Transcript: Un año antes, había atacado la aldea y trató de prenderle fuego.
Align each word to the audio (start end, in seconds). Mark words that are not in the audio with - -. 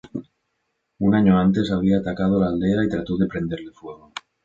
Un 0.97 1.13
año 1.13 1.37
antes, 1.37 1.69
había 1.71 1.99
atacado 1.99 2.39
la 2.39 2.47
aldea 2.47 2.83
y 2.83 2.89
trató 2.89 3.17
de 3.17 3.27
prenderle 3.27 3.69
fuego. 3.69 4.11